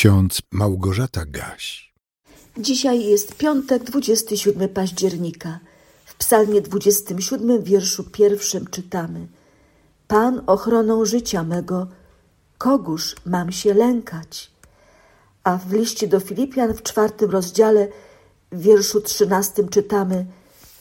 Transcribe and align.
ksiądz 0.00 0.42
Małgorzata 0.52 1.24
Gaś. 1.26 1.92
Dzisiaj 2.58 3.04
jest 3.04 3.34
piątek, 3.34 3.84
27 3.84 4.68
października. 4.68 5.58
W 6.04 6.14
psalmie 6.14 6.60
27, 6.60 7.62
wierszu 7.62 8.04
pierwszym 8.04 8.66
czytamy 8.66 9.26
Pan 10.08 10.42
ochroną 10.46 11.04
życia 11.04 11.42
mego, 11.42 11.86
kogóż 12.58 13.16
mam 13.26 13.52
się 13.52 13.74
lękać? 13.74 14.50
A 15.44 15.56
w 15.56 15.72
liście 15.72 16.08
do 16.08 16.20
Filipian 16.20 16.74
w 16.74 16.82
czwartym 16.82 17.30
rozdziale, 17.30 17.88
w 18.52 18.62
wierszu 18.62 19.00
trzynastym 19.00 19.68
czytamy 19.68 20.26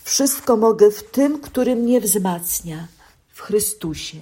Wszystko 0.03 0.57
mogę 0.57 0.91
w 0.91 1.03
tym, 1.03 1.41
który 1.41 1.75
mnie 1.75 2.01
wzmacnia, 2.01 2.87
w 3.33 3.41
Chrystusie. 3.41 4.17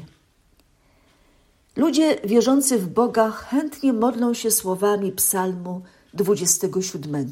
Ludzie 1.78 2.21
wierzący 2.23 2.78
w 2.80 2.88
Boga 2.88 3.32
chętnie 3.32 3.94
modlą 3.94 4.34
się 4.34 4.52
słowami 4.52 5.12
Psalmu 5.12 5.82
27. 6.14 7.31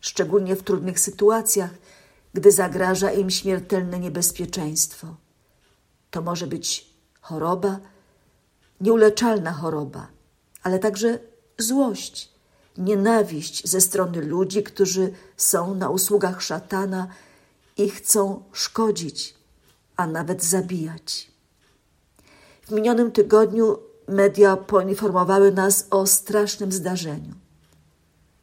Szczególnie 0.00 0.56
w 0.56 0.62
trudnych 0.62 1.00
sytuacjach, 1.00 1.70
gdy 2.34 2.50
zagraża 2.50 3.12
im 3.12 3.30
śmiertelne 3.30 3.98
niebezpieczeństwo. 3.98 5.16
To 6.10 6.22
może 6.22 6.46
być 6.46 6.90
choroba, 7.20 7.80
nieuleczalna 8.80 9.52
choroba, 9.52 10.08
ale 10.62 10.78
także 10.78 11.18
złość, 11.58 12.28
nienawiść 12.78 13.68
ze 13.68 13.80
strony 13.80 14.20
ludzi, 14.20 14.62
którzy 14.62 15.12
są 15.36 15.74
na 15.74 15.88
usługach 15.88 16.42
szatana 16.42 17.08
i 17.76 17.90
chcą 17.90 18.42
szkodzić, 18.52 19.34
a 19.96 20.06
nawet 20.06 20.44
zabijać. 20.44 21.31
Minionym 22.72 23.12
tygodniu 23.12 23.78
media 24.08 24.56
poinformowały 24.56 25.52
nas 25.52 25.86
o 25.90 26.06
strasznym 26.06 26.72
zdarzeniu. 26.72 27.34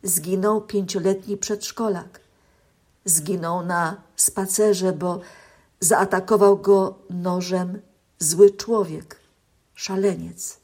Zginął 0.04 0.62
pięcioletni 0.62 1.38
przedszkolak. 1.38 2.20
Zginął 3.06 3.66
na 3.66 4.02
spacerze, 4.16 4.94
bo 4.94 5.20
zaatakował 5.80 6.58
go 6.58 6.96
nożem 7.10 7.82
zły 8.20 8.52
człowiek, 8.52 9.16
szaleniec. 9.76 10.58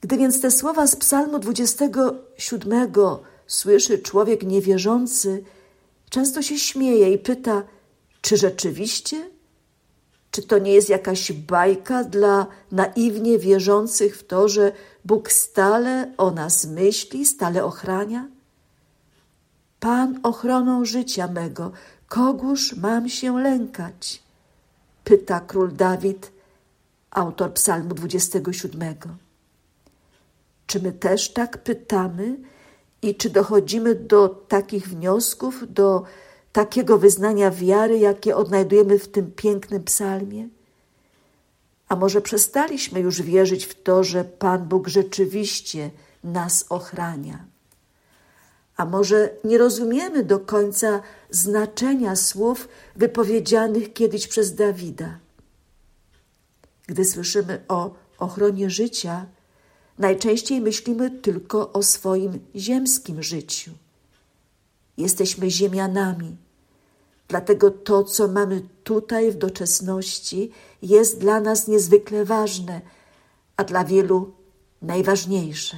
Gdy 0.00 0.16
więc 0.16 0.40
te 0.40 0.50
słowa 0.50 0.86
z 0.86 0.96
Psalmu 0.96 1.38
27 1.38 2.92
słyszy 3.46 3.98
człowiek 3.98 4.42
niewierzący, 4.42 5.44
często 6.10 6.42
się 6.42 6.58
śmieje 6.58 7.12
i 7.12 7.18
pyta, 7.18 7.62
czy 8.20 8.36
rzeczywiście 8.36 9.31
czy 10.32 10.42
to 10.42 10.58
nie 10.58 10.72
jest 10.72 10.88
jakaś 10.88 11.32
bajka 11.32 12.04
dla 12.04 12.46
naiwnie 12.72 13.38
wierzących 13.38 14.18
w 14.18 14.26
to, 14.26 14.48
że 14.48 14.72
Bóg 15.04 15.32
stale 15.32 16.12
o 16.16 16.30
nas 16.30 16.64
myśli, 16.64 17.26
stale 17.26 17.64
ochrania? 17.64 18.28
Pan 19.80 20.20
ochroną 20.22 20.84
życia 20.84 21.28
mego, 21.28 21.72
kogóż 22.08 22.76
mam 22.76 23.08
się 23.08 23.38
lękać? 23.40 24.22
Pyta 25.04 25.40
król 25.40 25.72
Dawid, 25.72 26.32
autor 27.10 27.52
Psalmu 27.52 27.94
27. 27.94 28.94
Czy 30.66 30.82
my 30.82 30.92
też 30.92 31.32
tak 31.32 31.58
pytamy 31.58 32.36
i 33.02 33.14
czy 33.14 33.30
dochodzimy 33.30 33.94
do 33.94 34.28
takich 34.28 34.88
wniosków, 34.88 35.72
do 35.72 36.04
takiego 36.52 36.98
wyznania 36.98 37.50
wiary, 37.50 37.98
jakie 37.98 38.36
odnajdujemy 38.36 38.98
w 38.98 39.08
tym 39.08 39.32
pięknym 39.32 39.84
psalmie? 39.84 40.48
A 41.88 41.96
może 41.96 42.20
przestaliśmy 42.20 43.00
już 43.00 43.22
wierzyć 43.22 43.64
w 43.66 43.82
to, 43.82 44.04
że 44.04 44.24
Pan 44.24 44.68
Bóg 44.68 44.88
rzeczywiście 44.88 45.90
nas 46.24 46.66
ochrania? 46.68 47.44
A 48.76 48.84
może 48.84 49.30
nie 49.44 49.58
rozumiemy 49.58 50.24
do 50.24 50.38
końca 50.40 51.02
znaczenia 51.30 52.16
słów 52.16 52.68
wypowiedzianych 52.96 53.92
kiedyś 53.92 54.26
przez 54.26 54.54
Dawida? 54.54 55.18
Gdy 56.86 57.04
słyszymy 57.04 57.64
o 57.68 57.94
ochronie 58.18 58.70
życia, 58.70 59.26
najczęściej 59.98 60.60
myślimy 60.60 61.10
tylko 61.10 61.72
o 61.72 61.82
swoim 61.82 62.38
ziemskim 62.56 63.22
życiu. 63.22 63.70
Jesteśmy 64.98 65.50
ziemianami. 65.50 66.36
Dlatego 67.28 67.70
to, 67.70 68.04
co 68.04 68.28
mamy 68.28 68.62
tutaj 68.84 69.32
w 69.32 69.36
doczesności, 69.36 70.50
jest 70.82 71.18
dla 71.18 71.40
nas 71.40 71.68
niezwykle 71.68 72.24
ważne, 72.24 72.80
a 73.56 73.64
dla 73.64 73.84
wielu 73.84 74.32
najważniejsze. 74.82 75.76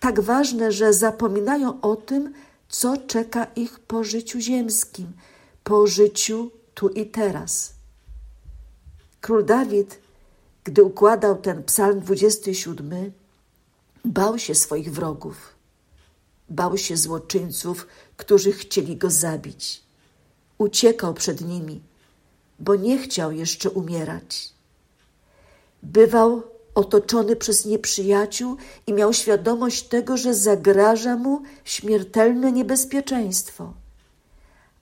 Tak 0.00 0.20
ważne, 0.20 0.72
że 0.72 0.92
zapominają 0.92 1.80
o 1.80 1.96
tym, 1.96 2.34
co 2.68 2.96
czeka 2.96 3.44
ich 3.44 3.80
po 3.80 4.04
życiu 4.04 4.40
ziemskim, 4.40 5.12
po 5.64 5.86
życiu 5.86 6.50
tu 6.74 6.88
i 6.88 7.06
teraz. 7.06 7.74
Król 9.20 9.44
Dawid, 9.44 9.98
gdy 10.64 10.84
układał 10.84 11.36
ten 11.36 11.64
psalm 11.64 12.00
27, 12.00 13.12
bał 14.04 14.38
się 14.38 14.54
swoich 14.54 14.92
wrogów 14.92 15.57
Bał 16.48 16.78
się 16.78 16.96
złoczyńców, 16.96 17.86
którzy 18.16 18.52
chcieli 18.52 18.96
go 18.96 19.10
zabić. 19.10 19.82
Uciekał 20.58 21.14
przed 21.14 21.40
nimi, 21.40 21.80
bo 22.58 22.76
nie 22.76 22.98
chciał 22.98 23.32
jeszcze 23.32 23.70
umierać. 23.70 24.52
Bywał 25.82 26.42
otoczony 26.74 27.36
przez 27.36 27.66
nieprzyjaciół 27.66 28.56
i 28.86 28.92
miał 28.92 29.12
świadomość 29.12 29.82
tego, 29.82 30.16
że 30.16 30.34
zagraża 30.34 31.16
mu 31.16 31.42
śmiertelne 31.64 32.52
niebezpieczeństwo. 32.52 33.72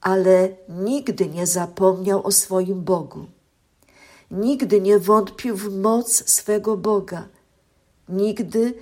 Ale 0.00 0.49
nigdy 0.69 1.26
nie 1.26 1.47
zapomniał 1.47 2.26
o 2.26 2.32
swoim 2.32 2.84
Bogu. 2.84 3.26
Nigdy 4.31 4.81
nie 4.81 4.99
wątpił 4.99 5.56
w 5.56 5.78
moc 5.78 6.31
swego 6.31 6.76
Boga. 6.76 7.28
Nigdy 8.09 8.75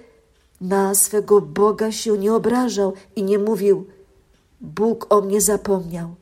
na 0.65 0.95
swego 0.95 1.41
Boga 1.41 1.93
się 1.93 2.19
nie 2.19 2.35
obrażał 2.35 2.93
i 3.17 3.23
nie 3.23 3.39
mówił: 3.39 3.87
Bóg 4.61 5.07
o 5.09 5.21
mnie 5.21 5.41
zapomniał, 5.41 6.15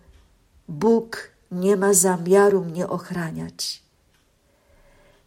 Bóg 0.68 1.30
nie 1.52 1.76
ma 1.76 1.94
zamiaru 1.94 2.64
mnie 2.64 2.88
ochraniać. 2.88 3.82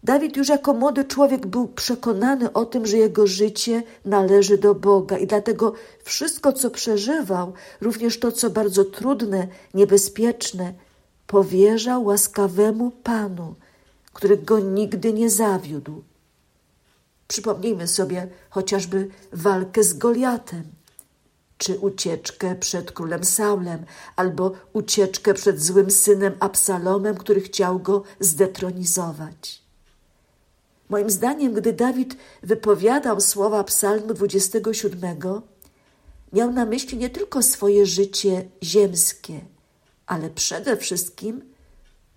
Dawid 0.03 0.37
już 0.37 0.49
jako 0.49 0.73
młody 0.73 1.05
człowiek 1.05 1.47
był 1.47 1.67
przekonany 1.67 2.53
o 2.53 2.65
tym, 2.65 2.85
że 2.85 2.97
jego 2.97 3.27
życie 3.27 3.83
należy 4.05 4.57
do 4.57 4.75
Boga 4.75 5.17
i 5.17 5.27
dlatego 5.27 5.73
wszystko, 6.03 6.53
co 6.53 6.69
przeżywał, 6.69 7.53
również 7.81 8.19
to, 8.19 8.31
co 8.31 8.49
bardzo 8.49 8.85
trudne, 8.85 9.47
niebezpieczne, 9.73 10.73
powierzał 11.27 12.05
łaskawemu 12.05 12.91
Panu, 12.91 13.55
który 14.13 14.37
go 14.37 14.59
nigdy 14.59 15.13
nie 15.13 15.29
zawiódł. 15.29 16.03
Przypomnijmy 17.27 17.87
sobie 17.87 18.27
chociażby 18.49 19.09
walkę 19.31 19.83
z 19.83 19.93
Goliatem, 19.93 20.63
czy 21.57 21.79
ucieczkę 21.79 22.55
przed 22.55 22.91
królem 22.91 23.23
Saulem, 23.23 23.85
albo 24.15 24.51
ucieczkę 24.73 25.33
przed 25.33 25.61
złym 25.61 25.91
synem 25.91 26.33
Absalomem, 26.39 27.17
który 27.17 27.41
chciał 27.41 27.79
go 27.79 28.03
zdetronizować. 28.19 29.61
Moim 30.89 31.09
zdaniem, 31.09 31.53
gdy 31.53 31.73
Dawid 31.73 32.17
wypowiadał 32.43 33.21
słowa 33.21 33.63
Psalmu 33.63 34.13
27, 34.13 35.17
miał 36.33 36.51
na 36.51 36.65
myśli 36.65 36.97
nie 36.97 37.09
tylko 37.09 37.41
swoje 37.41 37.85
życie 37.85 38.49
ziemskie, 38.63 39.41
ale 40.05 40.29
przede 40.29 40.77
wszystkim 40.77 41.41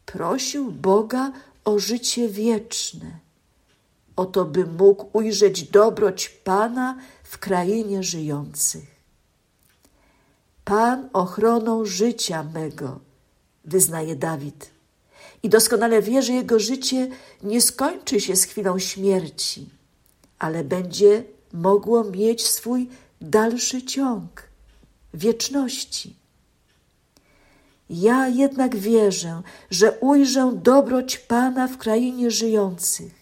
prosił 0.07 0.73
Boga 0.73 1.33
o 1.65 1.79
życie 1.79 2.29
wieczne 2.29 3.28
oto 4.19 4.45
by 4.45 4.67
mógł 4.67 5.07
ujrzeć 5.13 5.63
dobroć 5.63 6.29
Pana 6.29 6.97
w 7.23 7.39
krainie 7.39 8.03
żyjących. 8.03 8.89
Pan 10.65 11.09
ochroną 11.13 11.85
życia 11.85 12.43
mego, 12.55 13.01
wyznaje 13.65 14.17
Dawid. 14.17 14.71
I 15.43 15.49
doskonale 15.49 16.03
wie, 16.03 16.23
że 16.23 16.33
jego 16.33 16.59
życie 16.59 17.09
nie 17.43 17.61
skończy 17.61 18.21
się 18.21 18.37
z 18.37 18.45
chwilą 18.45 18.79
śmierci, 18.79 19.69
ale 20.39 20.65
będzie 20.65 21.25
mogło 21.53 22.05
mieć 22.05 22.47
swój 22.47 22.89
dalszy 23.21 23.83
ciąg 23.83 24.43
wieczności. 25.15 26.17
Ja 27.91 28.29
jednak 28.29 28.77
wierzę, 28.77 29.43
że 29.71 29.93
ujrzę 29.93 30.53
dobroć 30.63 31.19
Pana 31.19 31.69
w 31.69 31.79
krainie 31.79 32.31
żyjących 32.31 33.18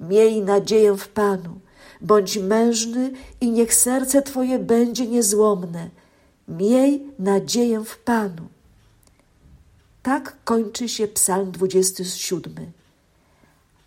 Miej 0.00 0.42
nadzieję 0.42 0.96
w 0.96 1.08
Panu, 1.08 1.60
bądź 2.00 2.38
mężny 2.38 3.12
i 3.40 3.50
niech 3.50 3.74
serce 3.74 4.22
Twoje 4.22 4.58
będzie 4.58 5.06
niezłomne. 5.06 5.90
Miej 6.48 7.06
nadzieję 7.18 7.84
w 7.84 7.98
Panu. 7.98 8.48
Tak 10.02 10.36
kończy 10.44 10.88
się 10.88 11.08
Psalm 11.08 11.52
27, 11.52 12.72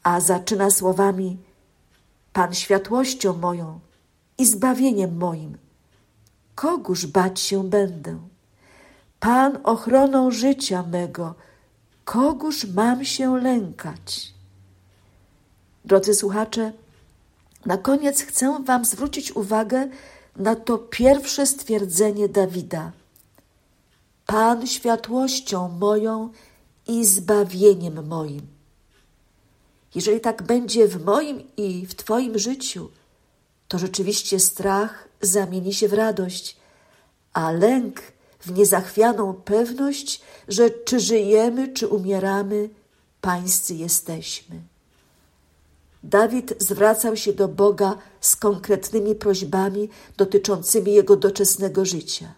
a 0.04 0.20
zaczyna 0.20 0.70
słowami: 0.70 1.38
Pan 2.34 2.54
światłością 2.54 3.38
moją 3.38 3.80
i 4.38 4.46
zbawieniem 4.46 5.18
moim. 5.18 5.58
Kogóż 6.56 7.06
bać 7.06 7.40
się 7.40 7.70
będę? 7.70 8.20
Pan 9.20 9.58
ochroną 9.64 10.32
życia 10.32 10.84
mego, 10.84 11.36
kogóż 12.06 12.66
mam 12.66 13.06
się 13.06 13.38
lękać? 13.38 14.34
Drodzy 15.86 16.14
słuchacze, 16.14 16.72
na 17.66 17.78
koniec 17.78 18.22
chcę 18.22 18.64
Wam 18.66 18.86
zwrócić 18.86 19.32
uwagę 19.32 19.88
na 20.36 20.56
to 20.56 20.78
pierwsze 20.78 21.46
stwierdzenie 21.46 22.30
Dawida. 22.30 22.92
Pan 24.26 24.68
światłością 24.68 25.70
moją 25.70 26.30
i 26.88 27.06
zbawieniem 27.06 28.08
moim. 28.08 28.42
Jeżeli 29.96 30.22
tak 30.22 30.44
będzie 30.44 30.88
w 30.88 31.06
moim 31.06 31.44
i 31.58 31.86
w 31.86 31.96
Twoim 31.96 32.40
życiu, 32.40 32.90
to 33.68 33.80
rzeczywiście 33.80 34.40
strach 34.40 35.08
zamieni 35.22 35.74
się 35.74 35.88
w 35.88 35.94
radość, 35.94 36.58
a 37.34 37.52
lęk 37.52 38.02
w 38.40 38.52
niezachwianą 38.52 39.34
pewność, 39.34 40.22
że 40.48 40.70
czy 40.70 41.00
żyjemy, 41.00 41.68
czy 41.68 41.88
umieramy, 41.88 42.70
pańscy 43.22 43.76
jesteśmy. 43.76 44.71
Dawid 46.04 46.54
zwracał 46.60 47.18
się 47.18 47.34
do 47.34 47.48
Boga 47.48 47.98
z 48.22 48.36
konkretnymi 48.36 49.16
prośbami 49.16 49.90
dotyczącymi 50.18 50.94
jego 50.94 51.16
doczesnego 51.16 51.86
życia. 51.86 52.34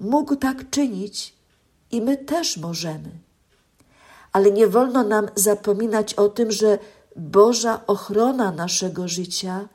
Mógł 0.00 0.36
tak 0.36 0.70
czynić 0.70 1.34
i 1.90 2.02
my 2.02 2.16
też 2.16 2.56
możemy. 2.56 3.10
Ale 4.32 4.50
nie 4.50 4.66
wolno 4.66 5.04
nam 5.04 5.28
zapominać 5.34 6.14
o 6.14 6.28
tym, 6.28 6.52
że 6.52 6.78
Boża 7.16 7.86
ochrona 7.86 8.52
naszego 8.52 9.08
życia 9.08 9.68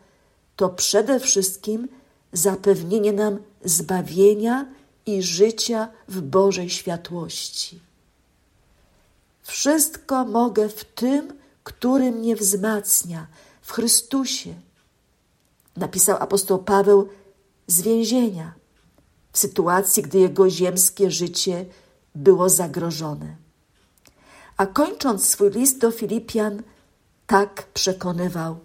to 0.55 0.69
przede 0.69 1.19
wszystkim 1.19 1.87
zapewnienie 2.33 3.13
nam 3.13 3.37
zbawienia 3.65 4.65
i 5.05 5.23
życia 5.23 5.87
w 6.07 6.21
Bożej 6.21 6.69
światłości. 6.69 7.79
Wszystko 9.41 10.25
mogę 10.25 10.69
w 10.69 10.85
tym, 10.85 11.33
który 11.65 12.11
mnie 12.11 12.35
wzmacnia, 12.35 13.27
w 13.61 13.71
Chrystusie. 13.71 14.53
Napisał 15.77 16.17
apostoł 16.19 16.59
Paweł 16.63 17.09
z 17.67 17.81
więzienia, 17.81 18.53
w 19.31 19.37
sytuacji, 19.37 20.03
gdy 20.03 20.19
jego 20.19 20.49
ziemskie 20.49 21.11
życie 21.11 21.65
było 22.15 22.49
zagrożone. 22.49 23.35
A 24.57 24.65
kończąc 24.65 25.27
swój 25.27 25.49
list 25.49 25.77
do 25.79 25.91
Filipian, 25.91 26.63
tak 27.27 27.67
przekonywał: 27.73 28.57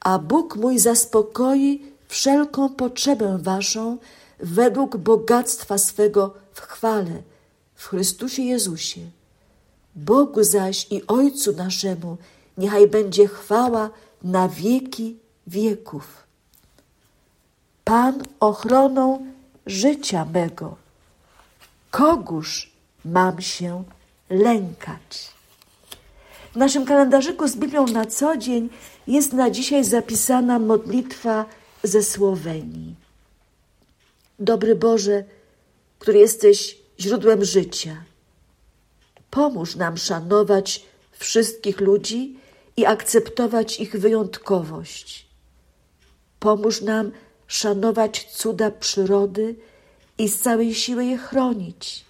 A 0.00 0.18
Bóg 0.18 0.56
mój 0.56 0.78
zaspokoi 0.78 1.82
wszelką 2.08 2.68
potrzebę 2.68 3.38
waszą 3.38 3.98
według 4.38 4.96
bogactwa 4.96 5.78
swego 5.78 6.34
w 6.52 6.60
chwale 6.60 7.22
w 7.74 7.86
Chrystusie 7.86 8.42
Jezusie. 8.42 9.19
Bogu 9.94 10.44
zaś 10.44 10.86
i 10.90 11.06
Ojcu 11.06 11.52
naszemu 11.52 12.16
niechaj 12.58 12.88
będzie 12.88 13.28
chwała 13.28 13.90
na 14.22 14.48
wieki 14.48 15.16
wieków. 15.46 16.26
Pan 17.84 18.22
ochroną 18.40 19.26
życia 19.66 20.24
mego, 20.24 20.76
kogóż 21.90 22.72
mam 23.04 23.40
się 23.40 23.84
lękać? 24.30 25.30
W 26.52 26.56
naszym 26.56 26.84
kalendarzyku 26.84 27.48
z 27.48 27.56
Biblią 27.56 27.86
na 27.86 28.06
co 28.06 28.36
dzień 28.36 28.68
jest 29.06 29.32
na 29.32 29.50
dzisiaj 29.50 29.84
zapisana 29.84 30.58
modlitwa 30.58 31.44
ze 31.82 32.02
Słowenii. 32.02 32.94
Dobry 34.38 34.76
Boże, 34.76 35.24
który 35.98 36.18
jesteś 36.18 36.78
źródłem 37.00 37.44
życia, 37.44 37.96
pomóż 39.30 39.76
nam 39.76 39.96
szanować 39.96 40.84
wszystkich 41.12 41.80
ludzi 41.80 42.38
i 42.76 42.86
akceptować 42.86 43.80
ich 43.80 43.96
wyjątkowość. 43.96 45.26
Pomóż 46.38 46.80
nam 46.80 47.12
szanować 47.46 48.24
cuda 48.32 48.70
przyrody 48.70 49.54
i 50.18 50.28
z 50.28 50.40
całej 50.40 50.74
siły 50.74 51.04
je 51.04 51.18
chronić. 51.18 52.04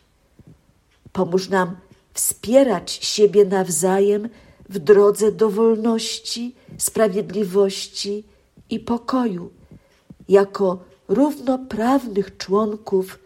Pomóż 1.12 1.49
nam 1.49 1.76
wspierać 2.14 2.93
siebie 2.93 3.44
nawzajem 3.44 4.28
w 4.69 4.78
drodze 4.78 5.32
do 5.32 5.50
wolności, 5.50 6.55
sprawiedliwości 6.78 8.25
i 8.70 8.81
pokoju, 8.81 9.50
jako 10.28 10.78
równoprawnych 11.08 12.37
członków 12.37 13.19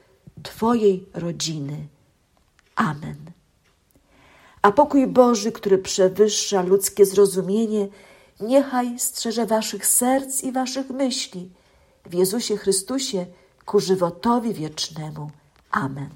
Twojej 0.43 1.07
rodziny. 1.15 1.87
Amen. 2.77 3.17
A 4.65 4.73
pokój 4.73 5.07
Boży, 5.07 5.53
który 5.53 5.79
przewyższa 5.79 6.63
ludzkie 6.63 7.07
zrozumienie, 7.07 7.89
niechaj 8.41 8.99
strzeże 8.99 9.47
Waszych 9.47 9.87
serc 9.87 10.43
i 10.43 10.53
Waszych 10.53 10.91
myśli 10.91 11.51
w 12.07 12.15
Jezusie 12.15 12.57
Chrystusie 12.57 13.27
ku 13.65 13.81
żywotowi 13.81 14.55
wiecznemu. 14.55 15.31
Amen. 15.71 16.11